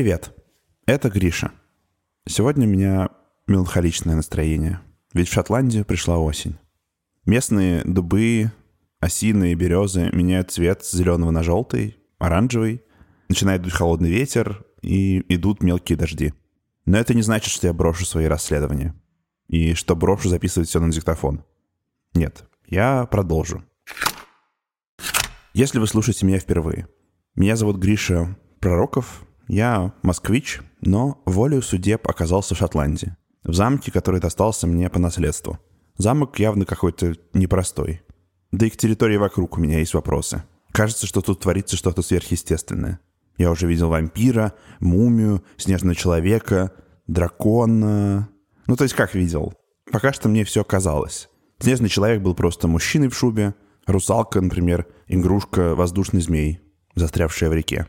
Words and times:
Привет, 0.00 0.34
это 0.86 1.10
Гриша. 1.10 1.52
Сегодня 2.26 2.66
у 2.66 2.70
меня 2.70 3.10
меланхоличное 3.46 4.16
настроение, 4.16 4.80
ведь 5.12 5.28
в 5.28 5.32
Шотландию 5.34 5.84
пришла 5.84 6.16
осень. 6.16 6.56
Местные 7.26 7.84
дубы, 7.84 8.50
осины 8.98 9.52
и 9.52 9.54
березы 9.54 10.08
меняют 10.14 10.52
цвет 10.52 10.82
с 10.82 10.92
зеленого 10.92 11.32
на 11.32 11.42
желтый, 11.42 11.98
оранжевый, 12.18 12.82
начинает 13.28 13.60
дуть 13.60 13.74
холодный 13.74 14.08
ветер 14.08 14.64
и 14.80 15.22
идут 15.34 15.62
мелкие 15.62 15.98
дожди. 15.98 16.32
Но 16.86 16.96
это 16.96 17.12
не 17.12 17.20
значит, 17.20 17.52
что 17.52 17.66
я 17.66 17.74
брошу 17.74 18.06
свои 18.06 18.24
расследования 18.24 18.94
и 19.48 19.74
что 19.74 19.94
брошу 19.96 20.30
записывать 20.30 20.70
все 20.70 20.80
на 20.80 20.90
диктофон. 20.90 21.44
Нет, 22.14 22.48
я 22.68 23.04
продолжу. 23.04 23.62
Если 25.52 25.78
вы 25.78 25.86
слушаете 25.86 26.24
меня 26.24 26.38
впервые, 26.38 26.88
меня 27.34 27.54
зовут 27.54 27.76
Гриша 27.76 28.38
Пророков, 28.60 29.26
я 29.50 29.92
москвич, 30.02 30.60
но 30.80 31.20
волею 31.26 31.62
судеб 31.62 32.08
оказался 32.08 32.54
в 32.54 32.58
Шотландии, 32.58 33.16
в 33.42 33.52
замке, 33.52 33.90
который 33.90 34.20
достался 34.20 34.68
мне 34.68 34.88
по 34.88 35.00
наследству. 35.00 35.58
Замок 35.96 36.38
явно 36.38 36.64
какой-то 36.64 37.14
непростой. 37.34 38.02
Да 38.52 38.66
и 38.66 38.70
к 38.70 38.76
территории 38.76 39.16
вокруг 39.16 39.58
у 39.58 39.60
меня 39.60 39.80
есть 39.80 39.94
вопросы. 39.94 40.44
Кажется, 40.70 41.06
что 41.06 41.20
тут 41.20 41.40
творится 41.40 41.76
что-то 41.76 42.00
сверхъестественное. 42.02 43.00
Я 43.38 43.50
уже 43.50 43.66
видел 43.66 43.88
вампира, 43.88 44.54
мумию, 44.78 45.42
снежного 45.56 45.96
человека, 45.96 46.72
дракона. 47.08 48.28
Ну, 48.66 48.76
то 48.76 48.84
есть 48.84 48.94
как 48.94 49.14
видел? 49.14 49.52
Пока 49.90 50.12
что 50.12 50.28
мне 50.28 50.44
все 50.44 50.62
казалось. 50.62 51.28
Снежный 51.58 51.88
человек 51.88 52.22
был 52.22 52.34
просто 52.34 52.68
мужчиной 52.68 53.08
в 53.08 53.16
шубе, 53.16 53.54
русалка, 53.86 54.40
например, 54.40 54.86
игрушка 55.08 55.74
воздушный 55.74 56.20
змей, 56.20 56.60
застрявшая 56.94 57.50
в 57.50 57.52
реке. 57.52 57.88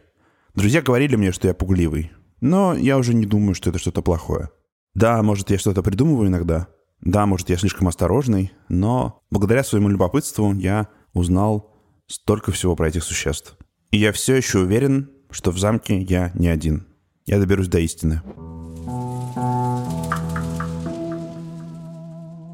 Друзья 0.53 0.81
говорили 0.81 1.15
мне, 1.15 1.31
что 1.31 1.47
я 1.47 1.53
пугливый, 1.53 2.11
но 2.41 2.73
я 2.73 2.97
уже 2.97 3.13
не 3.13 3.25
думаю, 3.25 3.55
что 3.55 3.69
это 3.69 3.79
что-то 3.79 4.01
плохое. 4.01 4.49
Да, 4.93 5.23
может, 5.23 5.49
я 5.49 5.57
что-то 5.57 5.81
придумываю 5.81 6.27
иногда. 6.27 6.67
Да, 6.99 7.25
может, 7.25 7.49
я 7.49 7.55
слишком 7.55 7.87
осторожный, 7.87 8.51
но 8.67 9.23
благодаря 9.31 9.63
своему 9.63 9.87
любопытству 9.87 10.53
я 10.53 10.89
узнал 11.13 11.73
столько 12.07 12.51
всего 12.51 12.75
про 12.75 12.89
этих 12.89 13.05
существ. 13.05 13.57
И 13.91 13.97
я 13.97 14.11
все 14.11 14.35
еще 14.35 14.59
уверен, 14.59 15.09
что 15.29 15.51
в 15.51 15.57
замке 15.57 16.01
я 16.01 16.31
не 16.33 16.49
один. 16.49 16.85
Я 17.25 17.39
доберусь 17.39 17.69
до 17.69 17.79
истины. 17.79 18.21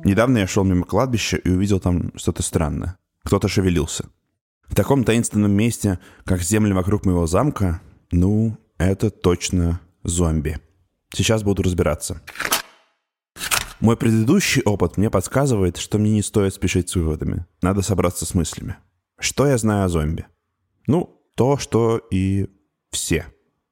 Недавно 0.06 0.38
я 0.38 0.48
шел 0.48 0.64
мимо 0.64 0.86
кладбища 0.86 1.38
и 1.38 1.50
увидел 1.50 1.80
там 1.80 2.12
что-то 2.16 2.44
странное. 2.44 2.96
Кто-то 3.24 3.48
шевелился. 3.48 4.06
В 4.68 4.76
таком 4.76 5.04
таинственном 5.04 5.52
месте, 5.52 6.00
как 6.26 6.42
земли 6.42 6.74
вокруг 6.74 7.06
моего 7.06 7.26
замка, 7.26 7.82
ну, 8.12 8.58
это 8.78 9.10
точно 9.10 9.82
зомби. 10.04 10.60
Сейчас 11.14 11.44
буду 11.44 11.64
разбираться. 11.64 12.22
Мой 13.80 13.96
предыдущий 13.96 14.62
опыт 14.64 14.98
мне 14.98 15.10
подсказывает, 15.10 15.78
что 15.78 15.98
мне 16.00 16.12
не 16.12 16.24
стоит 16.24 16.54
спешить 16.54 16.90
с 16.90 16.96
выводами. 16.96 17.46
Надо 17.62 17.82
собраться 17.82 18.26
с 18.26 18.34
мыслями. 18.34 18.78
Что 19.20 19.46
я 19.46 19.58
знаю 19.58 19.86
о 19.86 19.90
зомби? 19.90 20.26
Ну, 20.88 21.22
то, 21.36 21.58
что 21.58 21.98
и 22.12 22.50
все. 22.92 23.28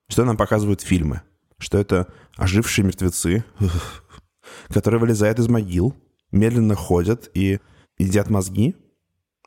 Что 0.08 0.26
нам 0.26 0.38
показывают 0.38 0.82
фильмы. 0.82 1.22
Что 1.58 1.78
это 1.80 2.08
ожившие 2.36 2.86
мертвецы, 2.86 3.44
которые 4.68 5.00
вылезают 5.00 5.40
из 5.40 5.48
могил, 5.48 5.96
медленно 6.32 6.76
ходят 6.76 7.32
и 7.34 7.60
едят 7.98 8.30
мозги. 8.30 8.76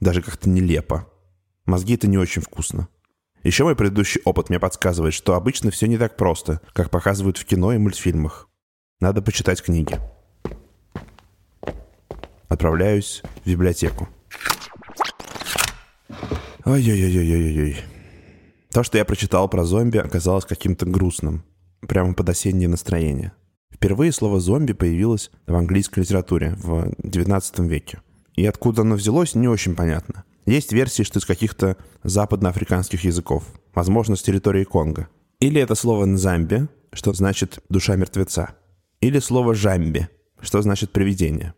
Даже 0.00 0.22
как-то 0.22 0.48
нелепо. 0.48 1.08
Мозги— 1.66 1.94
это 1.96 2.08
не 2.08 2.18
очень 2.18 2.42
вкусно. 2.42 2.88
Еще 3.42 3.64
мой 3.64 3.76
предыдущий 3.76 4.20
опыт 4.24 4.48
мне 4.48 4.58
подсказывает, 4.58 5.14
что 5.14 5.34
обычно 5.34 5.70
все 5.70 5.86
не 5.86 5.96
так 5.98 6.16
просто, 6.16 6.60
как 6.72 6.90
показывают 6.90 7.38
в 7.38 7.44
кино 7.44 7.72
и 7.72 7.78
мультфильмах. 7.78 8.48
Надо 9.00 9.22
почитать 9.22 9.62
книги. 9.62 9.98
Отправляюсь 12.48 13.22
в 13.44 13.48
библиотеку. 13.48 14.08
Ой-ой-ой-ой-ой-ой. 16.64 17.76
То, 18.70 18.82
что 18.82 18.98
я 18.98 19.04
прочитал 19.04 19.48
про 19.48 19.64
зомби, 19.64 19.98
оказалось 19.98 20.44
каким-то 20.44 20.84
грустным. 20.86 21.44
Прямо 21.80 22.14
под 22.14 22.28
осеннее 22.28 22.68
настроение. 22.68 23.32
Впервые 23.72 24.12
слово 24.12 24.40
«зомби» 24.40 24.72
появилось 24.72 25.30
в 25.46 25.54
английской 25.54 26.00
литературе 26.00 26.56
в 26.58 26.90
XIX 27.02 27.66
веке. 27.68 28.00
И 28.34 28.44
откуда 28.44 28.82
оно 28.82 28.96
взялось, 28.96 29.34
не 29.34 29.46
очень 29.46 29.76
понятно. 29.76 30.24
Есть 30.48 30.72
версии, 30.72 31.02
что 31.02 31.18
из 31.18 31.26
каких-то 31.26 31.76
западноафриканских 32.04 33.04
языков, 33.04 33.44
возможно, 33.74 34.16
с 34.16 34.22
территории 34.22 34.64
Конго. 34.64 35.08
Или 35.40 35.60
это 35.60 35.74
слово 35.74 36.06
«нзамби», 36.06 36.68
что 36.90 37.12
значит 37.12 37.62
«душа 37.68 37.96
мертвеца». 37.96 38.54
Или 39.02 39.18
слово 39.18 39.54
«жамби», 39.54 40.08
что 40.40 40.62
значит 40.62 40.90
«привидение». 40.90 41.52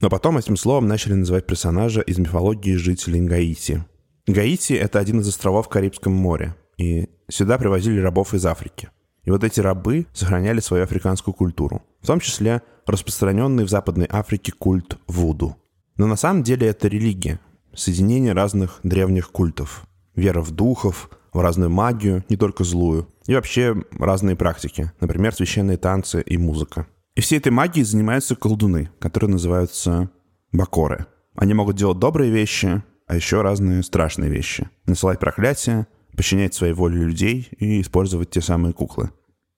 Но 0.00 0.08
потом 0.08 0.38
этим 0.38 0.56
словом 0.56 0.86
начали 0.86 1.14
называть 1.14 1.46
персонажа 1.46 2.00
из 2.00 2.18
мифологии 2.18 2.76
жителей 2.76 3.22
Гаити. 3.22 3.84
Гаити— 4.28 4.72
это 4.74 5.00
один 5.00 5.18
из 5.18 5.26
островов 5.26 5.66
в 5.66 5.68
Карибском 5.68 6.12
море, 6.12 6.54
и 6.76 7.08
сюда 7.28 7.58
привозили 7.58 7.98
рабов 7.98 8.34
из 8.34 8.46
Африки. 8.46 8.90
И 9.24 9.32
вот 9.32 9.42
эти 9.42 9.58
рабы 9.58 10.06
сохраняли 10.12 10.60
свою 10.60 10.84
африканскую 10.84 11.34
культуру, 11.34 11.82
в 12.00 12.06
том 12.06 12.20
числе 12.20 12.62
распространенный 12.86 13.64
в 13.64 13.68
Западной 13.68 14.06
Африке 14.08 14.52
культ 14.52 14.96
Вуду. 15.08 15.56
Но 15.96 16.06
на 16.06 16.14
самом 16.14 16.44
деле 16.44 16.68
это 16.68 16.86
религия, 16.86 17.40
соединение 17.78 18.32
разных 18.32 18.80
древних 18.82 19.30
культов. 19.30 19.86
Вера 20.14 20.42
в 20.42 20.50
духов, 20.50 21.10
в 21.32 21.40
разную 21.40 21.70
магию, 21.70 22.24
не 22.28 22.36
только 22.36 22.64
злую. 22.64 23.08
И 23.26 23.34
вообще 23.34 23.76
разные 23.98 24.36
практики, 24.36 24.92
например, 25.00 25.34
священные 25.34 25.76
танцы 25.76 26.20
и 26.20 26.36
музыка. 26.36 26.86
И 27.14 27.20
всей 27.20 27.38
этой 27.38 27.52
магией 27.52 27.84
занимаются 27.84 28.36
колдуны, 28.36 28.90
которые 28.98 29.30
называются 29.30 30.10
бакоры. 30.52 31.06
Они 31.34 31.54
могут 31.54 31.76
делать 31.76 31.98
добрые 31.98 32.30
вещи, 32.30 32.82
а 33.06 33.16
еще 33.16 33.42
разные 33.42 33.82
страшные 33.82 34.30
вещи. 34.30 34.68
Насылать 34.86 35.18
проклятия, 35.18 35.86
подчинять 36.16 36.54
своей 36.54 36.72
воле 36.72 36.98
людей 37.04 37.48
и 37.58 37.80
использовать 37.80 38.30
те 38.30 38.40
самые 38.40 38.72
куклы. 38.72 39.10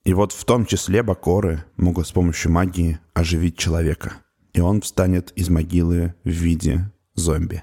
И 0.04 0.14
вот 0.14 0.32
в 0.32 0.44
том 0.44 0.66
числе 0.66 1.03
бакоры 1.03 1.64
могут 1.76 2.06
с 2.06 2.12
помощью 2.12 2.53
магии 2.53 2.98
оживить 3.12 3.59
человека. 3.59 4.14
И 4.53 4.60
он 4.60 4.80
встанет 4.80 5.32
из 5.36 5.48
могилы 5.48 6.14
в 6.25 6.30
виде 6.30 6.91
зомби. 7.14 7.62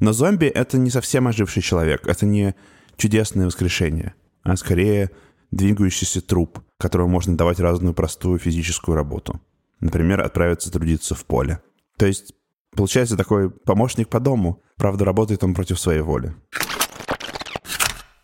Но 0.00 0.12
зомби— 0.12 0.46
это 0.46 0.78
не 0.78 0.90
совсем 0.90 1.26
оживший 1.26 1.62
человек, 1.62 2.06
это 2.06 2.26
не 2.26 2.54
чудесное 2.96 3.46
воскрешение, 3.46 4.14
а 4.42 4.56
скорее 4.56 5.10
двигающийся 5.50 6.20
труп, 6.20 6.60
которому 6.78 7.08
можно 7.08 7.36
давать 7.36 7.60
разную 7.60 7.94
простую 7.94 8.38
физическую 8.38 8.94
работу. 8.94 9.40
Например, 9.80 10.20
отправиться 10.20 10.70
трудиться 10.70 11.14
в 11.14 11.24
поле. 11.24 11.60
То 11.96 12.06
есть, 12.06 12.32
получается 12.74 13.16
такой 13.16 13.50
помощник 13.50 14.08
по 14.08 14.20
дому, 14.20 14.62
правда, 14.76 15.04
работает 15.04 15.42
он 15.44 15.54
против 15.54 15.80
своей 15.80 16.00
воли. 16.00 16.34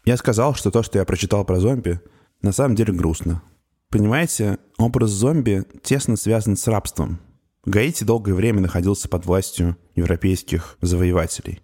Я 0.05 0.17
сказал, 0.17 0.55
что 0.55 0.71
то, 0.71 0.83
что 0.83 0.99
я 0.99 1.05
прочитал 1.05 1.45
про 1.45 1.59
зомби, 1.61 2.01
на 2.43 2.53
самом 2.53 2.75
деле 2.75 2.93
грустно. 2.93 3.43
Понимаете, 3.91 4.59
образ 4.77 5.11
зомби 5.11 5.65
тесно 5.83 6.17
связан 6.17 6.56
с 6.56 6.67
рабством. 6.67 7.20
Гаити 7.65 8.05
долгое 8.05 8.35
время 8.35 8.61
находился 8.61 9.09
под 9.09 9.25
властью 9.25 9.77
европейских 9.94 10.77
завоевателей. 10.82 11.62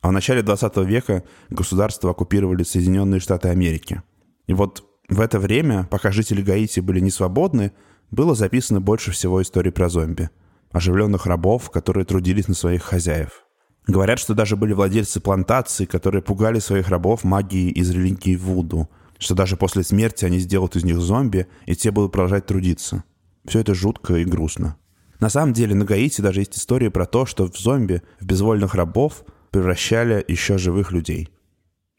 А 0.00 0.08
в 0.08 0.12
начале 0.12 0.42
20 0.42 0.76
века 0.78 1.24
государство 1.50 2.10
оккупировали 2.10 2.62
Соединенные 2.62 3.20
Штаты 3.20 3.48
Америки. 3.48 4.02
И 4.46 4.52
вот 4.54 4.84
в 5.08 5.20
это 5.20 5.38
время, 5.40 5.88
пока 5.90 6.12
жители 6.12 6.42
Гаити 6.42 6.80
были 6.80 7.00
не 7.00 7.10
свободны, 7.10 7.72
было 8.10 8.34
записано 8.34 8.80
больше 8.80 9.10
всего 9.10 9.42
историй 9.42 9.72
про 9.72 9.88
зомби. 9.88 10.30
Оживленных 10.70 11.26
рабов, 11.26 11.70
которые 11.70 12.04
трудились 12.04 12.46
на 12.46 12.54
своих 12.54 12.82
хозяев. 12.82 13.44
Говорят, 13.86 14.18
что 14.18 14.34
даже 14.34 14.54
были 14.54 14.74
владельцы 14.74 15.18
плантаций, 15.18 15.86
которые 15.86 16.22
пугали 16.22 16.58
своих 16.58 16.88
рабов 16.88 17.24
магией 17.24 17.70
из 17.70 17.90
религии 17.90 18.36
Вуду, 18.36 18.90
что 19.18 19.34
даже 19.34 19.56
после 19.56 19.82
смерти 19.82 20.26
они 20.26 20.38
сделают 20.38 20.76
из 20.76 20.84
них 20.84 20.98
зомби, 20.98 21.48
и 21.64 21.74
те 21.74 21.90
будут 21.90 22.12
продолжать 22.12 22.46
трудиться. 22.46 23.04
Все 23.46 23.60
это 23.60 23.74
жутко 23.74 24.16
и 24.16 24.24
грустно. 24.24 24.76
На 25.20 25.30
самом 25.30 25.54
деле 25.54 25.74
на 25.74 25.86
Гаити 25.86 26.20
даже 26.20 26.40
есть 26.40 26.56
история 26.56 26.90
про 26.90 27.06
то, 27.06 27.24
что 27.24 27.50
в 27.50 27.56
зомби, 27.56 28.02
в 28.20 28.26
безвольных 28.26 28.74
рабов 28.74 29.24
превращали 29.50 30.24
еще 30.26 30.58
живых 30.58 30.92
людей. 30.92 31.28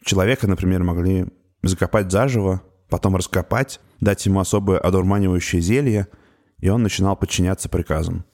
Человека, 0.04 0.48
например, 0.48 0.84
могли 0.84 1.28
закопать 1.64 2.12
заживо, 2.12 2.62
потом 2.90 3.16
раскопать, 3.16 3.80
дать 4.00 4.26
ему 4.26 4.40
особое 4.40 4.80
одурманивающее 4.80 5.62
зелье, 5.62 6.08
и 6.60 6.70
он 6.70 6.84
начинал 6.84 7.16
подчиняться 7.16 7.70
приказам. 7.70 8.26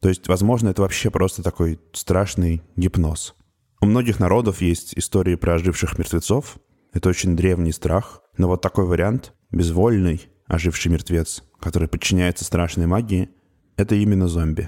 То 0.00 0.08
есть, 0.08 0.28
возможно, 0.28 0.70
это 0.70 0.82
вообще 0.82 1.10
просто 1.10 1.42
такой 1.42 1.78
страшный 1.92 2.62
гипноз. 2.76 3.34
У 3.80 3.86
многих 3.86 4.18
народов 4.18 4.60
есть 4.60 4.94
истории 4.96 5.34
про 5.36 5.54
оживших 5.54 5.98
мертвецов. 5.98 6.56
Это 6.92 7.08
очень 7.08 7.36
древний 7.36 7.72
страх. 7.72 8.22
Но 8.36 8.48
вот 8.48 8.62
такой 8.62 8.86
вариант, 8.86 9.32
безвольный 9.50 10.28
оживший 10.46 10.90
мертвец, 10.90 11.44
который 11.60 11.88
подчиняется 11.88 12.44
страшной 12.44 12.86
магии, 12.86 13.30
это 13.76 13.94
именно 13.94 14.28
зомби. 14.28 14.66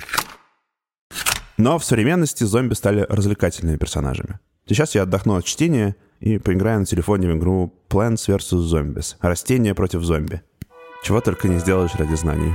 Но 1.63 1.79
в 1.79 1.85
современности 1.85 2.43
зомби 2.43 2.75
стали 2.75 3.07
развлекательными 3.09 3.77
персонажами. 3.77 4.41
Сейчас 4.67 4.97
я 4.97 5.03
отдохну 5.03 5.37
от 5.37 5.45
чтения 5.45 5.95
и 6.19 6.39
поиграю 6.39 6.81
на 6.81 6.87
телефоне 6.87 7.29
в 7.29 7.39
игру 7.39 7.73
Plants 7.89 8.27
vs. 8.27 8.59
Zombies. 8.69 9.15
Растения 9.21 9.73
против 9.73 10.03
зомби. 10.03 10.43
Чего 11.05 11.21
только 11.21 11.47
не 11.47 11.61
сделаешь 11.61 11.95
ради 11.95 12.17
знаний. 12.17 12.53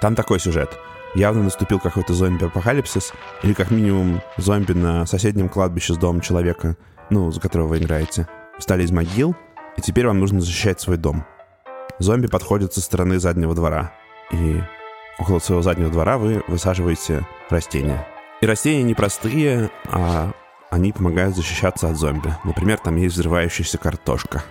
Там 0.00 0.16
такой 0.16 0.40
сюжет. 0.40 0.76
Явно 1.14 1.44
наступил 1.44 1.78
какой-то 1.78 2.14
зомби-апокалипсис, 2.14 3.12
или 3.44 3.52
как 3.52 3.70
минимум 3.70 4.20
зомби 4.38 4.72
на 4.72 5.06
соседнем 5.06 5.48
кладбище 5.48 5.94
с 5.94 5.96
домом 5.96 6.20
человека, 6.20 6.76
ну, 7.10 7.30
за 7.30 7.40
которого 7.40 7.68
вы 7.68 7.78
играете, 7.78 8.26
встали 8.58 8.82
из 8.82 8.90
могил, 8.90 9.36
и 9.76 9.80
теперь 9.80 10.08
вам 10.08 10.18
нужно 10.18 10.40
защищать 10.40 10.80
свой 10.80 10.96
дом. 10.96 11.24
Зомби 12.00 12.26
подходят 12.26 12.74
со 12.74 12.80
стороны 12.80 13.20
заднего 13.20 13.54
двора, 13.54 13.92
и 14.32 14.60
около 15.18 15.38
своего 15.38 15.62
заднего 15.62 15.90
двора 15.90 16.18
вы 16.18 16.42
высаживаете 16.48 17.26
растения. 17.50 18.06
И 18.40 18.46
растения 18.46 18.82
не 18.82 18.94
простые, 18.94 19.70
а 19.86 20.32
они 20.70 20.92
помогают 20.92 21.36
защищаться 21.36 21.88
от 21.88 21.96
зомби. 21.96 22.34
Например, 22.44 22.78
там 22.78 22.96
есть 22.96 23.14
взрывающаяся 23.14 23.78
картошка. 23.78 24.42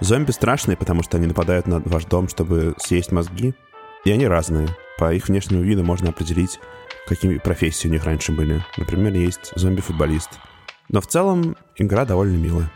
Зомби 0.00 0.30
страшные, 0.30 0.76
потому 0.76 1.02
что 1.02 1.18
они 1.18 1.26
нападают 1.26 1.66
на 1.66 1.80
ваш 1.80 2.06
дом, 2.06 2.28
чтобы 2.28 2.74
съесть 2.78 3.12
мозги. 3.12 3.54
И 4.04 4.10
они 4.10 4.26
разные. 4.26 4.68
По 4.98 5.12
их 5.12 5.28
внешнему 5.28 5.62
виду 5.62 5.84
можно 5.84 6.08
определить, 6.08 6.58
какими 7.06 7.38
профессии 7.38 7.86
у 7.86 7.90
них 7.90 8.04
раньше 8.04 8.32
были. 8.32 8.64
Например, 8.76 9.12
есть 9.12 9.52
зомби-футболист. 9.54 10.30
Но 10.88 11.00
в 11.00 11.06
целом 11.06 11.56
игра 11.76 12.04
довольно 12.04 12.36
милая. 12.36 12.70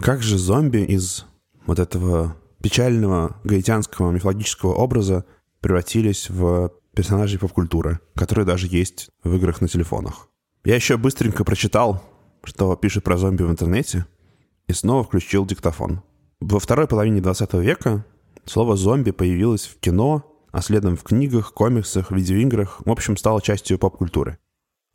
Как 0.00 0.22
же 0.22 0.38
зомби 0.38 0.78
из 0.78 1.26
вот 1.66 1.78
этого 1.78 2.36
печального 2.62 3.36
гаитянского 3.44 4.10
мифологического 4.10 4.74
образа 4.74 5.24
превратились 5.60 6.30
в 6.30 6.72
персонажей 6.94 7.38
поп-культуры, 7.38 8.00
которые 8.14 8.46
даже 8.46 8.66
есть 8.68 9.10
в 9.22 9.34
играх 9.36 9.60
на 9.60 9.68
телефонах. 9.68 10.28
Я 10.64 10.74
еще 10.74 10.96
быстренько 10.96 11.44
прочитал, 11.44 12.02
что 12.42 12.74
пишет 12.76 13.04
про 13.04 13.18
зомби 13.18 13.42
в 13.42 13.50
интернете, 13.50 14.06
и 14.66 14.72
снова 14.72 15.04
включил 15.04 15.46
диктофон. 15.46 16.02
Во 16.40 16.58
второй 16.58 16.86
половине 16.86 17.20
20 17.20 17.54
века 17.54 18.04
слово 18.44 18.76
«зомби» 18.76 19.10
появилось 19.10 19.66
в 19.66 19.78
кино, 19.78 20.24
а 20.52 20.62
следом 20.62 20.96
в 20.96 21.02
книгах, 21.02 21.52
комиксах, 21.52 22.10
видеоиграх, 22.10 22.80
в 22.84 22.90
общем, 22.90 23.16
стало 23.16 23.42
частью 23.42 23.78
поп-культуры. 23.78 24.38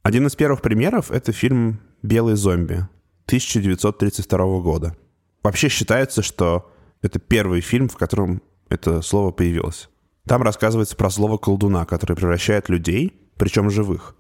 Один 0.03 0.27
из 0.27 0.35
первых 0.35 0.62
примеров— 0.62 1.12
это 1.12 1.31
фильм 1.31 1.79
«Белый 2.01 2.35
зомби» 2.35 2.88
1932 3.27 4.62
года. 4.62 4.95
Вообще 5.43 5.69
считается, 5.69 6.21
что 6.21 6.71
это 7.01 7.19
первый 7.19 7.61
фильм, 7.61 7.89
в 7.89 7.97
котором 7.97 8.41
это 8.69 9.01
слово 9.01 9.31
появилось. 9.31 9.89
Там 10.27 10.43
рассказывается 10.43 10.95
про 10.95 11.09
злого 11.09 11.38
колдуна, 11.38 11.85
который 11.85 12.15
превращает 12.15 12.69
людей, 12.69 13.31
причем 13.38 13.69
живых, 13.69 14.15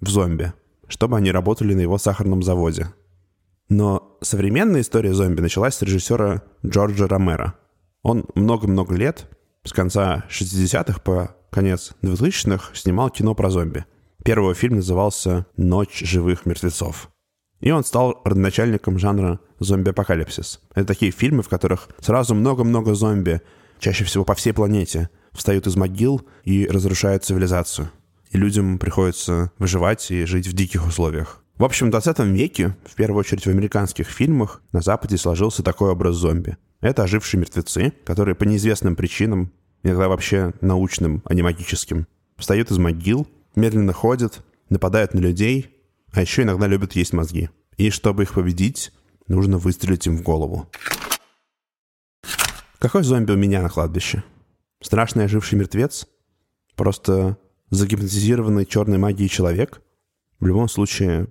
в 0.00 0.08
зомби, 0.08 0.52
чтобы 0.88 1.16
они 1.16 1.32
работали 1.32 1.74
на 1.74 1.80
его 1.80 1.98
сахарном 1.98 2.42
заводе. 2.42 2.92
Но 3.68 4.18
современная 4.20 4.82
история 4.82 5.14
зомби 5.14 5.40
началась 5.40 5.74
с 5.74 5.82
режиссера 5.82 6.42
Джорджа 6.64 7.06
Ромера. 7.08 7.54
Он 8.02 8.26
много-много 8.34 8.94
лет, 8.94 9.26
с 9.64 9.72
конца 9.72 10.24
60-х 10.30 11.00
по 11.00 11.36
конец 11.50 11.94
2000-х, 12.02 12.74
снимал 12.74 13.10
кино 13.10 13.34
про 13.34 13.50
зомби. 13.50 13.84
Первый 14.24 14.54
фильм 14.54 14.76
назывался 14.76 15.46
«Ночь 15.56 16.00
живых 16.00 16.46
мертвецов». 16.46 17.10
И 17.60 17.70
он 17.70 17.84
стал 17.84 18.20
родоначальником 18.24 18.98
жанра 18.98 19.40
зомби-апокалипсис. 19.58 20.60
Это 20.74 20.86
такие 20.86 21.10
фильмы, 21.10 21.42
в 21.42 21.48
которых 21.48 21.88
сразу 22.00 22.34
много-много 22.34 22.94
зомби, 22.94 23.40
чаще 23.80 24.04
всего 24.04 24.24
по 24.24 24.34
всей 24.34 24.52
планете, 24.52 25.10
встают 25.32 25.66
из 25.66 25.76
могил 25.76 26.22
и 26.44 26.66
разрушают 26.66 27.24
цивилизацию. 27.24 27.90
И 28.30 28.38
людям 28.38 28.78
приходится 28.78 29.50
выживать 29.58 30.10
и 30.10 30.24
жить 30.24 30.46
в 30.46 30.52
диких 30.52 30.86
условиях. 30.86 31.42
В 31.56 31.64
общем, 31.64 31.88
в 31.88 31.90
20 31.90 32.20
веке, 32.20 32.76
в 32.84 32.94
первую 32.94 33.18
очередь 33.20 33.44
в 33.44 33.50
американских 33.50 34.08
фильмах, 34.08 34.62
на 34.72 34.80
Западе 34.80 35.16
сложился 35.16 35.64
такой 35.64 35.90
образ 35.90 36.14
зомби. 36.14 36.56
Это 36.80 37.02
ожившие 37.02 37.40
мертвецы, 37.40 37.92
которые 38.04 38.36
по 38.36 38.44
неизвестным 38.44 38.94
причинам, 38.94 39.50
иногда 39.82 40.08
вообще 40.08 40.52
научным, 40.60 41.22
а 41.24 41.34
не 41.34 41.42
магическим, 41.42 42.06
встают 42.36 42.70
из 42.70 42.78
могил, 42.78 43.26
медленно 43.56 43.92
ходят, 43.92 44.44
нападают 44.70 45.14
на 45.14 45.18
людей, 45.18 45.77
а 46.12 46.20
еще 46.20 46.42
иногда 46.42 46.66
любят 46.66 46.94
есть 46.94 47.12
мозги. 47.12 47.50
И 47.76 47.90
чтобы 47.90 48.24
их 48.24 48.34
победить, 48.34 48.92
нужно 49.28 49.58
выстрелить 49.58 50.06
им 50.06 50.16
в 50.16 50.22
голову. 50.22 50.68
Какой 52.78 53.02
зомби 53.02 53.32
у 53.32 53.36
меня 53.36 53.62
на 53.62 53.68
кладбище? 53.68 54.22
Страшный 54.80 55.24
оживший 55.24 55.58
мертвец? 55.58 56.06
Просто 56.76 57.36
загипнотизированный 57.70 58.66
черной 58.66 58.98
магией 58.98 59.28
человек? 59.28 59.82
В 60.38 60.46
любом 60.46 60.68
случае, 60.68 61.26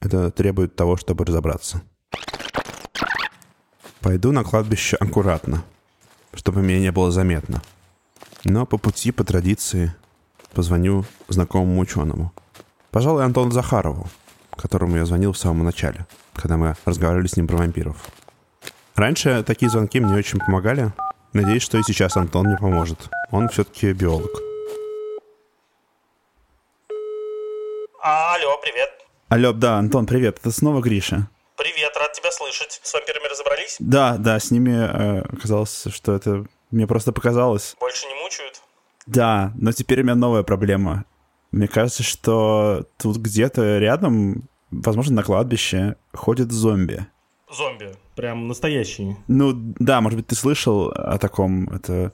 это 0.00 0.30
требует 0.30 0.76
того, 0.76 0.96
чтобы 0.96 1.24
разобраться. 1.24 1.82
Пойду 4.00 4.32
на 4.32 4.44
кладбище 4.44 4.96
аккуратно, 4.96 5.64
чтобы 6.34 6.62
меня 6.62 6.80
не 6.80 6.92
было 6.92 7.10
заметно. 7.10 7.62
Но 8.44 8.64
по 8.64 8.78
пути, 8.78 9.12
по 9.12 9.24
традиции, 9.24 9.94
позвоню 10.52 11.04
знакомому 11.28 11.80
ученому. 11.80 12.32
Пожалуй, 12.90 13.24
Антону 13.24 13.50
Захарову, 13.50 14.08
которому 14.60 14.96
я 14.96 15.04
звонил 15.04 15.32
в 15.32 15.38
самом 15.38 15.64
начале, 15.64 16.06
когда 16.34 16.56
мы 16.56 16.76
разговаривали 16.84 17.26
с 17.26 17.36
ним 17.36 17.46
про 17.46 17.56
вампиров. 17.56 17.96
Раньше 18.94 19.42
такие 19.42 19.70
звонки 19.70 20.00
мне 20.00 20.14
очень 20.14 20.38
помогали, 20.38 20.92
Надеюсь, 21.32 21.62
что 21.62 21.78
и 21.78 21.82
сейчас 21.84 22.16
Антон 22.16 22.46
мне 22.46 22.56
поможет. 22.56 23.08
Он 23.30 23.48
все-таки 23.48 23.92
биолог. 23.92 24.30
алло, 28.02 28.58
привет. 28.60 28.90
Алло, 29.28 29.52
да, 29.52 29.78
Антон, 29.78 30.06
привет. 30.06 30.38
Это 30.40 30.50
снова 30.50 30.80
Гриша. 30.80 31.28
Привет, 31.56 31.96
рад 31.96 32.12
тебя 32.14 32.32
слышать. 32.32 32.80
С 32.82 32.92
вампирами 32.92 33.30
разобрались? 33.30 33.76
Да, 33.78 34.16
да, 34.18 34.40
с 34.40 34.50
ними 34.50 34.72
э, 34.72 35.20
оказалось, 35.20 35.86
что 35.92 36.16
это 36.16 36.46
мне 36.72 36.88
просто 36.88 37.12
показалось. 37.12 37.76
Больше 37.78 38.06
не 38.06 38.14
мучают? 38.14 38.60
Да, 39.06 39.52
но 39.54 39.70
теперь 39.70 40.00
у 40.00 40.02
меня 40.02 40.16
новая 40.16 40.42
проблема. 40.42 41.04
Мне 41.52 41.68
кажется, 41.68 42.02
что 42.02 42.86
тут 42.96 43.18
где-то 43.18 43.78
рядом, 43.78 44.48
возможно, 44.70 45.16
на 45.16 45.22
кладбище, 45.22 45.96
ходят 46.12 46.52
зомби. 46.52 47.06
Зомби? 47.50 47.96
прям 48.20 48.48
настоящие. 48.48 49.16
Ну 49.28 49.52
да, 49.54 50.02
может 50.02 50.18
быть, 50.18 50.26
ты 50.26 50.34
слышал 50.34 50.88
о 50.88 51.16
таком. 51.16 51.70
Это 51.70 52.12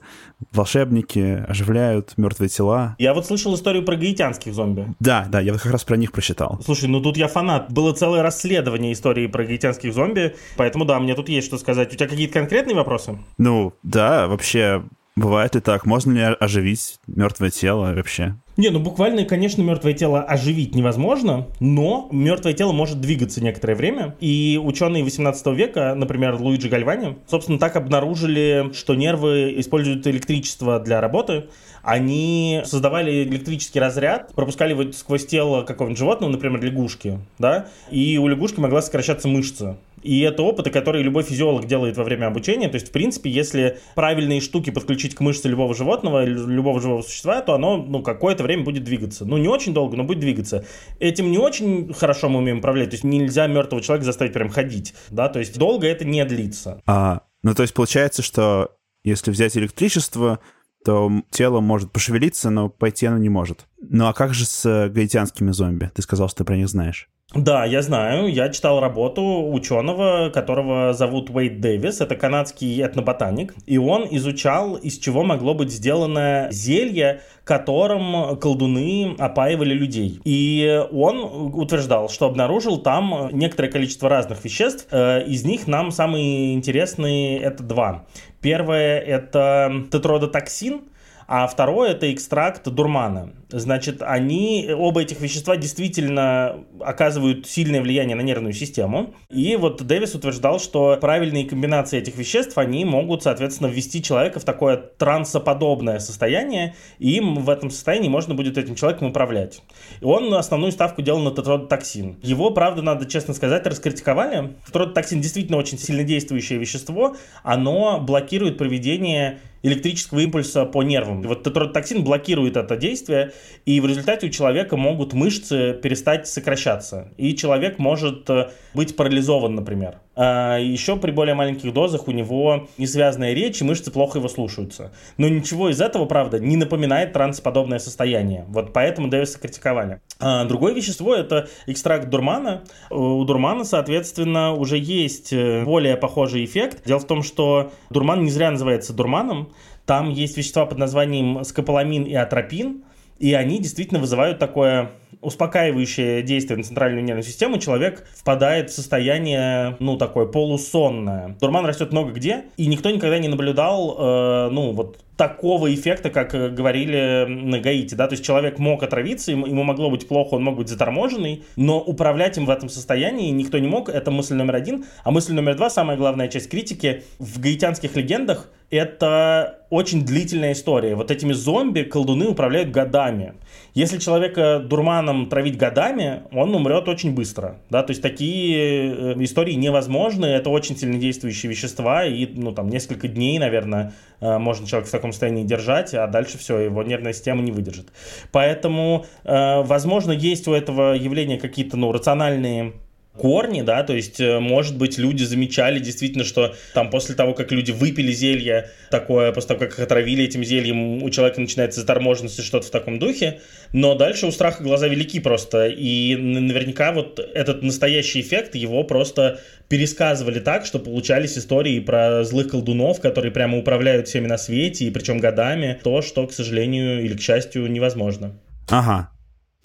волшебники 0.53 1.43
оживляют 1.49 2.13
мертвые 2.15 2.47
тела. 2.47 2.95
Я 2.97 3.13
вот 3.13 3.25
слышал 3.25 3.53
историю 3.55 3.83
про 3.83 3.97
гаитянских 3.97 4.53
зомби. 4.53 4.87
Да, 5.01 5.27
да, 5.29 5.41
я 5.41 5.51
вот 5.51 5.61
как 5.61 5.73
раз 5.73 5.83
про 5.83 5.97
них 5.97 6.13
прочитал. 6.13 6.61
Слушай, 6.63 6.87
ну 6.87 7.01
тут 7.01 7.17
я 7.17 7.27
фанат. 7.27 7.73
Было 7.73 7.91
целое 7.91 8.21
расследование 8.23 8.93
истории 8.93 9.27
про 9.27 9.43
гаитянских 9.43 9.93
зомби, 9.93 10.33
поэтому 10.55 10.85
да, 10.85 10.97
мне 11.01 11.13
тут 11.13 11.27
есть 11.27 11.47
что 11.47 11.57
сказать. 11.57 11.91
У 11.91 11.97
тебя 11.97 12.07
какие-то 12.07 12.33
конкретные 12.33 12.77
вопросы? 12.77 13.17
Ну, 13.37 13.73
да, 13.83 14.27
вообще, 14.27 14.85
бывает 15.17 15.55
ли 15.55 15.61
так? 15.61 15.85
Можно 15.85 16.11
ли 16.13 16.21
оживить 16.39 16.99
мертвое 17.05 17.49
тело 17.49 17.93
вообще? 17.93 18.37
Не, 18.57 18.69
ну 18.69 18.79
буквально, 18.79 19.23
конечно, 19.23 19.61
мертвое 19.61 19.93
тело 19.93 20.23
оживить 20.23 20.73
невозможно, 20.73 21.45
но 21.59 22.09
мертвое 22.11 22.53
тело 22.53 22.71
может 22.71 22.99
двигаться 22.99 23.41
некоторое 23.41 23.75
время. 23.75 24.15
И 24.19 24.59
ученые 24.61 25.03
18 25.03 25.45
века, 25.55 25.93
например, 25.95 26.41
Луиджи 26.41 26.67
Гальвани, 26.67 27.17
собственно, 27.27 27.59
так 27.59 27.75
обнаружили, 27.75 28.71
что 28.73 28.95
нервы 28.95 29.53
используют 29.59 30.07
электричество 30.07 30.79
для 30.79 30.99
работы. 31.01 31.49
Они 31.83 32.61
создавали 32.65 33.23
электрический 33.23 33.79
разряд, 33.79 34.33
пропускали 34.33 34.71
его 34.71 34.91
сквозь 34.91 35.27
тело 35.27 35.61
какого-нибудь 35.61 35.99
животного, 35.99 36.31
например, 36.31 36.59
лягушки, 36.61 37.19
да, 37.37 37.67
и 37.91 38.17
у 38.17 38.27
лягушки 38.27 38.59
могла 38.59 38.81
сокращаться 38.81 39.27
мышца. 39.27 39.77
И 40.03 40.21
это 40.21 40.43
опыты, 40.43 40.69
которые 40.69 41.03
любой 41.03 41.23
физиолог 41.23 41.65
делает 41.65 41.97
во 41.97 42.03
время 42.03 42.27
обучения. 42.27 42.69
То 42.69 42.75
есть, 42.75 42.89
в 42.89 42.91
принципе, 42.91 43.29
если 43.29 43.79
правильные 43.95 44.41
штуки 44.41 44.69
подключить 44.69 45.15
к 45.15 45.21
мышце 45.21 45.49
любого 45.49 45.73
животного, 45.73 46.23
любого 46.23 46.79
живого 46.79 47.01
существа, 47.01 47.41
то 47.41 47.53
оно 47.53 47.77
ну, 47.77 48.01
какое-то 48.01 48.43
время 48.47 48.63
будет 48.63 48.83
двигаться. 48.83 49.25
Ну, 49.25 49.37
не 49.37 49.47
очень 49.47 49.73
долго, 49.73 49.95
но 49.95 50.03
будет 50.03 50.19
двигаться. 50.19 50.65
Этим 50.99 51.31
не 51.31 51.37
очень 51.37 51.93
хорошо 51.93 52.29
мы 52.29 52.39
умеем 52.39 52.59
управлять. 52.59 52.89
То 52.89 52.95
есть, 52.95 53.03
нельзя 53.03 53.47
мертвого 53.47 53.81
человека 53.81 54.05
заставить 54.05 54.33
прям 54.33 54.49
ходить. 54.49 54.93
Да? 55.09 55.29
То 55.29 55.39
есть, 55.39 55.57
долго 55.57 55.87
это 55.87 56.05
не 56.05 56.23
длится. 56.25 56.81
А, 56.85 57.21
ну, 57.43 57.53
то 57.53 57.61
есть, 57.61 57.73
получается, 57.73 58.21
что 58.21 58.71
если 59.03 59.31
взять 59.31 59.55
электричество, 59.57 60.39
то 60.83 61.11
тело 61.31 61.59
может 61.59 61.91
пошевелиться, 61.91 62.49
но 62.49 62.69
пойти 62.69 63.05
оно 63.05 63.17
не 63.17 63.29
может. 63.29 63.67
Ну 63.77 64.07
а 64.07 64.13
как 64.13 64.33
же 64.33 64.45
с 64.45 64.89
гаитянскими 64.89 65.51
зомби? 65.51 65.91
Ты 65.93 66.01
сказал, 66.01 66.29
что 66.29 66.39
ты 66.39 66.43
про 66.45 66.55
них 66.55 66.69
знаешь. 66.69 67.09
Да, 67.35 67.65
я 67.65 67.81
знаю. 67.81 68.31
Я 68.31 68.47
читал 68.47 68.79
работу 68.79 69.51
ученого, 69.51 70.29
которого 70.29 70.93
зовут 70.93 71.29
Уэйд 71.29 71.59
Дэвис. 71.59 71.99
Это 71.99 72.15
канадский 72.15 72.81
этноботаник. 72.81 73.53
И 73.65 73.77
он 73.77 74.07
изучал, 74.11 74.75
из 74.75 74.97
чего 74.97 75.23
могло 75.23 75.53
быть 75.53 75.69
сделано 75.69 76.47
зелье, 76.51 77.19
которым 77.43 78.37
колдуны 78.37 79.13
опаивали 79.19 79.73
людей. 79.73 80.21
И 80.23 80.85
он 80.93 81.19
утверждал, 81.53 82.07
что 82.07 82.27
обнаружил 82.27 82.77
там 82.77 83.27
некоторое 83.33 83.69
количество 83.69 84.07
разных 84.07 84.45
веществ. 84.45 84.87
Э, 84.91 85.21
из 85.25 85.43
них 85.43 85.67
нам 85.67 85.91
самые 85.91 86.53
интересные 86.53 87.39
это 87.39 87.61
два. 87.61 88.05
Первое— 88.39 88.99
это 89.01 89.83
тетродотоксин— 89.91 90.83
а 91.27 91.45
второе 91.47 91.91
это 91.91 92.11
экстракт 92.11 92.67
дурмана. 92.69 93.33
Значит, 93.49 94.01
они, 94.01 94.69
оба 94.73 95.01
этих 95.01 95.21
вещества 95.21 95.55
действительно 95.55 96.65
оказывают 96.79 97.47
сильное 97.47 97.81
влияние 97.81 98.15
на 98.15 98.21
нервную 98.21 98.53
систему. 98.53 99.13
И 99.29 99.55
вот 99.55 99.81
Дэвис 99.81 100.15
утверждал, 100.15 100.59
что 100.59 100.97
правильные 100.99 101.45
комбинации 101.45 101.99
этих 101.99 102.17
веществ, 102.17 102.57
они 102.57 102.83
могут, 102.83 103.23
соответственно, 103.23 103.67
ввести 103.67 104.03
человека 104.03 104.39
в 104.39 104.43
такое 104.43 104.77
трансоподобное 104.77 105.99
состояние, 105.99 106.75
и 106.99 107.17
им 107.17 107.35
в 107.35 107.49
этом 107.49 107.71
состоянии 107.71 108.09
можно 108.09 108.33
будет 108.33 108.57
этим 108.57 108.75
человеком 108.75 109.09
управлять. 109.09 109.61
И 110.01 110.05
он 110.05 110.33
основную 110.33 110.71
ставку 110.71 111.01
делал 111.01 111.19
на 111.19 111.31
тетродотоксин. 111.31 112.17
Его, 112.21 112.51
правда, 112.51 112.81
надо 112.81 113.05
честно 113.05 113.33
сказать, 113.33 113.65
раскритиковали. 113.65 114.55
Тетродотоксин 114.67 115.21
действительно 115.21 115.57
очень 115.57 115.77
сильнодействующее 115.77 116.59
вещество. 116.59 117.15
Оно 117.43 117.99
блокирует 118.01 118.57
проведение 118.57 119.39
электрического 119.67 120.19
импульса 120.19 120.65
по 120.65 120.83
нервам. 120.83 121.21
Вот 121.21 121.43
тетродотоксин 121.43 122.03
блокирует 122.03 122.57
это 122.57 122.75
действие, 122.77 123.33
и 123.65 123.79
в 123.79 123.85
результате 123.85 124.27
у 124.27 124.29
человека 124.29 124.77
могут 124.77 125.13
мышцы 125.13 125.73
перестать 125.73 126.27
сокращаться, 126.27 127.13
и 127.17 127.35
человек 127.35 127.77
может 127.79 128.29
э, 128.29 128.49
быть 128.73 128.95
парализован, 128.95 129.55
например. 129.55 129.99
А 130.19 130.57
еще 130.57 130.97
при 130.97 131.11
более 131.11 131.35
маленьких 131.35 131.71
дозах 131.71 132.07
у 132.07 132.11
него 132.11 132.67
несвязанная 132.79 133.33
речь, 133.33 133.61
и 133.61 133.63
мышцы 133.63 133.91
плохо 133.91 134.17
его 134.17 134.27
слушаются. 134.27 134.91
Но 135.17 135.29
ничего 135.29 135.69
из 135.69 135.79
этого, 135.79 136.05
правда, 136.05 136.39
не 136.39 136.57
напоминает 136.57 137.13
трансподобное 137.13 137.77
состояние. 137.77 138.45
Вот 138.47 138.73
поэтому 138.73 139.09
Дэвиса 139.09 139.39
критиковали. 139.39 140.01
А 140.19 140.45
другое 140.45 140.73
вещество– 140.73 141.13
это 141.15 141.47
экстракт 141.67 142.09
дурмана. 142.09 142.63
У 142.89 143.23
дурмана, 143.25 143.63
соответственно, 143.63 144.53
уже 144.53 144.79
есть 144.79 145.31
э, 145.31 145.63
более 145.63 145.97
похожий 145.97 146.43
эффект. 146.45 146.81
Дело 146.87 146.99
в 146.99 147.05
том, 147.05 147.21
что 147.21 147.71
дурман 147.91 148.23
не 148.23 148.31
зря 148.31 148.49
называется 148.49 148.93
дурманом. 148.93 149.53
Там 149.85 150.09
есть 150.09 150.35
вещества 150.35 150.65
под 150.65 150.79
названием 150.79 151.43
скополамин 151.43 152.03
и 152.03 152.15
атропин, 152.15 152.83
и 153.19 153.33
они 153.33 153.59
действительно 153.59 153.99
вызывают 153.99 154.39
такое 154.39 154.91
успокаивающее 155.21 156.21
действие 156.21 156.57
на 156.57 156.63
центральную 156.63 157.03
нервную 157.03 157.23
систему, 157.23 157.57
человек 157.57 158.07
впадает 158.15 158.69
в 158.69 158.73
состояние, 158.73 159.75
ну, 159.79 159.97
такое 159.97 160.25
полусонное. 160.25 161.35
Дурман 161.39 161.65
растет 161.65 161.91
много 161.91 162.11
где, 162.11 162.45
и 162.57 162.67
никто 162.67 162.89
никогда 162.89 163.17
не 163.17 163.27
наблюдал, 163.27 163.95
э, 163.97 164.49
ну, 164.51 164.71
вот 164.71 164.99
такого 165.17 165.73
эффекта, 165.73 166.09
как 166.09 166.33
э, 166.35 166.49
говорили 166.49 167.25
на 167.27 167.59
Гаити, 167.59 167.95
да, 167.95 168.07
то 168.07 168.13
есть 168.13 168.23
человек 168.23 168.59
мог 168.59 168.83
отравиться, 168.83 169.31
ему, 169.31 169.47
ему 169.47 169.63
могло 169.63 169.89
быть 169.89 170.07
плохо, 170.07 170.35
он 170.35 170.43
мог 170.43 170.57
быть 170.57 170.69
заторможенный, 170.69 171.43
но 171.55 171.79
управлять 171.79 172.37
им 172.37 172.45
в 172.45 172.49
этом 172.49 172.69
состоянии 172.69 173.31
никто 173.31 173.57
не 173.57 173.67
мог, 173.67 173.89
это 173.89 174.11
мысль 174.11 174.35
номер 174.35 174.55
один. 174.55 174.85
А 175.03 175.11
мысль 175.11 175.33
номер 175.33 175.55
два, 175.55 175.69
самая 175.69 175.97
главная 175.97 176.27
часть 176.27 176.49
критики, 176.49 177.03
в 177.17 177.39
гаитянских 177.39 177.95
легендах 177.95 178.49
это 178.69 179.61
очень 179.69 180.05
длительная 180.05 180.51
история. 180.51 180.95
Вот 180.95 181.09
этими 181.09 181.33
зомби 181.33 181.83
колдуны 181.83 182.27
управляют 182.27 182.71
годами. 182.71 183.33
Если 183.73 183.97
человека 183.97 184.59
дурманом 184.97 185.29
травить 185.29 185.57
годами, 185.57 186.23
он 186.31 186.53
умрет 186.55 186.87
очень 186.87 187.13
быстро. 187.13 187.57
Да? 187.69 187.83
То 187.83 187.91
есть 187.91 188.01
такие 188.01 189.13
э, 189.13 189.23
истории 189.23 189.53
невозможны, 189.53 190.25
это 190.25 190.49
очень 190.49 190.77
сильнодействующие 190.77 191.49
вещества, 191.49 192.05
и 192.05 192.25
ну, 192.25 192.51
там, 192.51 192.69
несколько 192.69 193.07
дней, 193.07 193.37
наверное, 193.39 193.93
э, 194.19 194.37
можно 194.37 194.67
человек 194.67 194.87
в 194.87 194.91
таком 194.91 195.11
состоянии 195.11 195.43
держать, 195.43 195.93
а 195.93 196.07
дальше 196.07 196.37
все, 196.37 196.59
его 196.59 196.83
нервная 196.83 197.13
система 197.13 197.41
не 197.41 197.51
выдержит. 197.51 197.87
Поэтому, 198.31 199.05
э, 199.23 199.61
возможно, 199.63 200.11
есть 200.11 200.47
у 200.47 200.53
этого 200.53 200.93
явления 200.93 201.37
какие-то 201.37 201.77
ну, 201.77 201.91
рациональные 201.91 202.73
корни, 203.17 203.61
да, 203.61 203.83
то 203.83 203.93
есть, 203.93 204.19
э, 204.19 204.39
может 204.39 204.77
быть, 204.77 204.97
люди 204.97 205.23
замечали 205.23 205.79
действительно, 205.79 206.23
что 206.23 206.55
там 206.73 206.89
после 206.89 207.15
того, 207.15 207.33
как 207.33 207.51
люди 207.51 207.71
выпили 207.71 208.11
зелье 208.11 208.69
такое, 208.89 209.31
после 209.31 209.49
того, 209.49 209.59
как 209.59 209.73
их 209.73 209.79
отравили 209.79 210.23
этим 210.23 210.43
зельем, 210.43 211.03
у 211.03 211.09
человека 211.09 211.41
начинается 211.41 211.81
заторможенность 211.81 212.39
и 212.39 212.41
что-то 212.41 212.67
в 212.67 212.69
таком 212.69 212.99
духе, 212.99 213.41
но 213.73 213.95
дальше 213.95 214.27
у 214.27 214.31
страха 214.31 214.63
глаза 214.63 214.87
велики 214.87 215.19
просто, 215.19 215.67
и 215.67 216.15
наверняка 216.15 216.91
вот 216.91 217.19
этот 217.19 217.63
настоящий 217.63 218.21
эффект, 218.21 218.55
его 218.55 218.83
просто 218.83 219.39
пересказывали 219.69 220.39
так, 220.39 220.65
что 220.65 220.79
получались 220.79 221.37
истории 221.37 221.79
про 221.79 222.23
злых 222.23 222.49
колдунов, 222.49 223.01
которые 223.01 223.31
прямо 223.31 223.57
управляют 223.57 224.07
всеми 224.07 224.27
на 224.27 224.37
свете, 224.37 224.85
и 224.85 224.91
причем 224.91 225.19
годами, 225.19 225.79
то, 225.83 226.01
что, 226.01 226.25
к 226.27 226.33
сожалению 226.33 227.03
или 227.03 227.15
к 227.15 227.21
счастью, 227.21 227.69
невозможно. 227.69 228.39
Ага. 228.69 229.09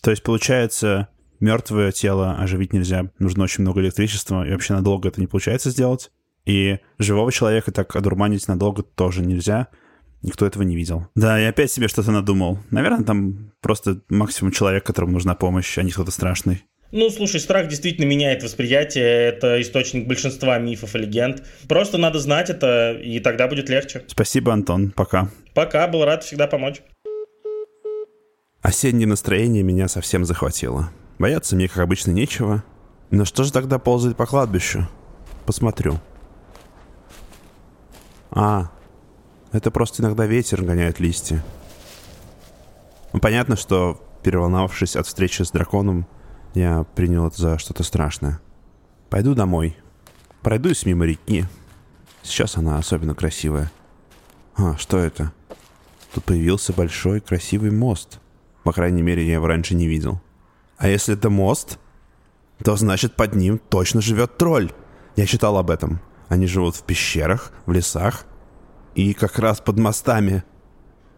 То 0.03 0.11
есть, 0.11 0.23
получается, 0.23 1.09
мертвое 1.43 1.93
тело 1.93 2.37
оживить 2.39 2.73
нельзя. 2.73 3.11
Нужно 3.19 3.45
очень 3.45 3.63
много 3.63 3.81
электричества, 3.81 4.47
и 4.47 4.53
вообще 4.53 4.73
надолго 4.73 5.09
это 5.09 5.21
не 5.21 5.27
получается 5.27 5.71
сделать. 5.71 6.11
И 6.47 6.79
живого 6.99 7.31
человека 7.31 7.71
так 7.73 7.95
одурманить 7.95 8.49
надолго 8.49 8.83
тоже 8.83 9.23
нельзя. 9.23 9.69
Никто 10.23 10.47
этого 10.47 10.63
не 10.63 10.77
видел. 10.77 11.09
Да, 11.15 11.39
я 11.39 11.49
опять 11.49 11.71
себе 11.71 11.89
что-то 11.89 12.13
надумал. 12.13 12.59
Наверное, 12.71 13.05
там 13.05 13.53
просто 13.61 14.01
максимум 14.09 14.53
человек, 14.53 14.85
которому 14.85 15.13
нужна 15.13 15.35
помощь, 15.35 15.77
а 15.79 15.83
не 15.83 15.91
кто-то 15.91 16.13
страшный. 16.13 16.63
Ну, 16.93 17.09
слушай, 17.11 17.41
страх 17.41 17.69
действительно 17.69 18.05
меняет 18.05 18.43
восприятие. 18.43 19.05
Это 19.05 19.61
источник 19.61 20.07
большинства 20.07 20.59
мифов 20.59 20.95
и 20.95 20.99
легенд. 20.99 21.43
Просто 21.67 21.99
надо 21.99 22.19
знать 22.19 22.51
это, 22.51 22.93
и 22.93 23.19
тогда 23.19 23.49
будет 23.49 23.69
легче. 23.69 24.05
Спасибо, 24.07 24.53
Антон. 24.53 24.91
Пока. 24.91 25.31
Пока, 25.55 25.89
был 25.89 26.05
рад 26.05 26.23
всегда 26.23 26.47
помочь. 26.47 26.83
Осеннее 28.61 29.09
настроение 29.09 29.65
меня 29.65 29.89
совсем 29.89 30.25
захватило. 30.25 30.91
Бояться 31.23 31.55
мне, 31.55 31.69
как 31.69 31.79
обычно, 31.79 32.11
нечего. 32.11 32.65
Но 33.13 33.25
что 33.25 33.45
же 33.45 33.53
тогда 33.53 33.79
ползает 33.79 34.17
по 34.17 34.27
кладбищу? 34.27 34.89
Посмотрю. 35.47 36.01
А, 38.33 38.73
это 39.53 39.71
просто 39.71 40.03
иногда 40.03 40.27
ветер 40.27 40.65
гоняет 40.65 40.99
листья. 40.99 41.45
Ну, 43.13 43.21
понятно, 43.21 43.55
что, 43.55 44.05
переволновавшись 44.25 44.97
от 44.97 45.07
встречи 45.07 45.43
с 45.43 45.53
драконом, 45.53 46.09
я 46.55 46.83
принял 46.97 47.29
это 47.29 47.41
за 47.41 47.59
что-то 47.59 47.85
страшное. 47.85 48.41
Пойду 49.09 49.37
домой. 49.37 49.77
Пройдусь 50.43 50.87
мимо 50.87 51.05
реки. 51.05 51.45
Сейчас 52.25 52.57
она 52.57 52.79
особенно 52.79 53.15
красивая. 53.15 53.71
А, 54.57 54.77
что 54.77 54.99
это? 54.99 55.33
Тут 56.13 56.25
появился 56.25 56.73
большой 56.73 57.21
красивый 57.21 57.71
мост. 57.71 58.19
По 58.65 58.73
крайней 58.73 59.03
мере, 59.03 59.25
я 59.25 59.35
его 59.35 59.47
раньше 59.47 59.77
не 59.77 59.87
видел. 59.87 60.21
А 60.83 60.89
если 60.89 61.15
это 61.15 61.31
мост, 61.31 61.79
то 62.65 62.75
значит 62.75 63.15
под 63.15 63.37
ним 63.37 63.61
точно 63.71 64.01
живет 64.01 64.37
тролль. 64.37 64.73
Я 65.15 65.27
читал 65.27 65.57
об 65.57 65.71
этом. 65.71 66.01
Они 66.27 66.49
живут 66.49 66.75
в 66.75 66.83
пещерах, 66.83 67.53
в 67.67 67.73
лесах 67.73 68.25
и 68.97 69.15
как 69.15 69.39
раз 69.39 69.61
под 69.61 69.79
мостами. 69.79 70.43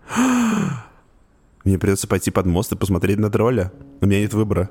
Мне 1.64 1.78
придется 1.78 2.06
пойти 2.06 2.30
под 2.30 2.44
мост 2.44 2.72
и 2.72 2.76
посмотреть 2.76 3.18
на 3.18 3.30
тролля. 3.30 3.72
У 4.02 4.06
меня 4.06 4.20
нет 4.20 4.34
выбора. 4.34 4.68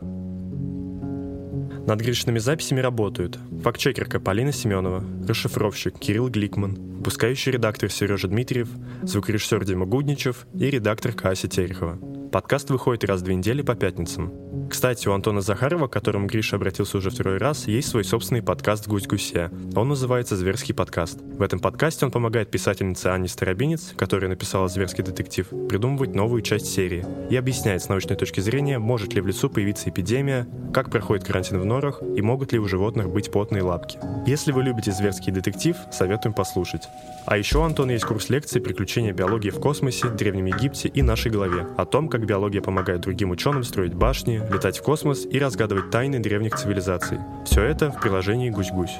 Над 1.88 2.00
Гришными 2.00 2.38
записями 2.38 2.80
работают 2.80 3.40
фактчекерка 3.64 4.20
Полина 4.20 4.52
Семенова, 4.52 5.04
расшифровщик 5.28 5.98
Кирилл 5.98 6.30
Гликман, 6.30 6.76
выпускающий 6.98 7.52
редактор 7.52 7.90
Сережа 7.90 8.28
Дмитриев, 8.28 8.70
звукорежиссер 9.02 9.66
Дима 9.66 9.88
Гудничев 9.88 10.46
и 10.54 10.70
редактор 10.70 11.14
Кася 11.14 11.48
Терехова. 11.48 11.98
Подкаст 12.32 12.70
выходит 12.70 13.04
раз 13.06 13.22
в 13.22 13.24
две 13.24 13.36
недели 13.36 13.64
по 13.64 13.74
пятницам. 13.76 14.63
Кстати, 14.84 15.08
у 15.08 15.14
Антона 15.14 15.40
Захарова, 15.40 15.88
к 15.88 15.94
которому 15.94 16.28
Гриша 16.28 16.58
обратился 16.58 16.98
уже 16.98 17.10
второй 17.10 17.38
раз, 17.38 17.70
есть 17.70 17.88
свой 17.88 18.04
собственный 18.04 18.42
подкаст 18.42 18.86
«Гусь-гуся». 18.86 19.50
Он 19.78 19.88
называется 19.88 20.36
«Зверский 20.36 20.76
подкаст». 20.76 21.22
В 21.22 21.42
этом 21.42 21.62
подкасте 21.62 22.06
он 22.06 22.12
помогает 22.12 22.52
писательнице 22.52 23.08
Анне 23.08 23.30
Старобинец, 23.30 23.94
которая 23.96 24.30
написала 24.30 24.68
«Зверский 24.68 25.02
детектив», 25.02 25.48
придумывать 25.70 26.14
новую 26.14 26.42
часть 26.42 26.66
серии 26.66 27.06
и 27.30 27.38
объясняет 27.38 27.82
с 27.82 27.88
научной 27.88 28.18
точки 28.18 28.42
зрения, 28.42 28.78
может 28.78 29.14
ли 29.14 29.22
в 29.22 29.28
лесу 29.28 29.50
появиться 29.50 29.90
эпидемия, 29.90 30.50
как 30.74 30.90
проходит 30.90 31.26
карантин 31.26 31.62
в 31.62 31.66
норах 31.66 32.02
и 32.18 32.22
могут 32.22 32.52
ли 32.52 32.60
у 32.60 32.68
животных 32.68 33.10
быть 33.10 33.32
потные 33.32 33.64
лапки. 33.64 33.98
Если 34.28 34.52
вы 34.52 34.64
любите 34.64 34.92
«Зверский 34.92 35.32
детектив», 35.32 35.78
советуем 35.94 36.34
послушать. 36.34 36.90
А 37.26 37.38
еще 37.38 37.60
у 37.60 37.62
Антона 37.62 37.92
есть 37.92 38.04
курс 38.04 38.30
лекций 38.30 38.60
«Приключения 38.60 39.14
биологии 39.14 39.50
в 39.50 39.62
космосе», 39.62 40.10
Древнем 40.10 40.48
Египте 40.48 40.90
и 40.90 41.02
нашей 41.02 41.32
голове 41.32 41.68
о 41.78 41.86
том, 41.86 42.10
как 42.10 42.26
биология 42.26 42.62
помогает 42.62 43.00
другим 43.00 43.32
ученым 43.32 43.64
строить 43.64 43.94
башни, 43.94 44.42
летать 44.74 44.80
в 44.80 44.84
космос 44.84 45.28
и 45.30 45.40
разгадывать 45.40 45.92
тайны 45.92 46.20
древних 46.20 46.56
цивилизаций. 46.56 47.20
Все 47.46 47.62
это 47.64 47.92
в 47.92 48.00
приложении 48.00 48.50
«Гусь-гусь». 48.50 48.98